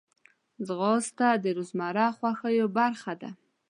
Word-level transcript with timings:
ځغاسته 0.65 1.29
د 1.43 1.45
روزمره 1.57 2.05
خوښیو 2.17 2.67
برخه 2.77 3.13
ده 3.21 3.29